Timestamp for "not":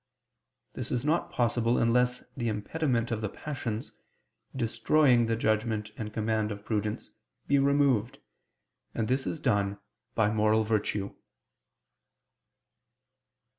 1.05-1.29